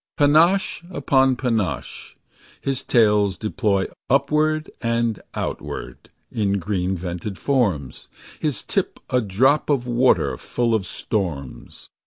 [0.17, 2.15] Panache upon panache,
[2.59, 8.07] his tails deploy Upward and outward, in green vented forms.
[8.39, 11.91] His tip a drop of water full of storms.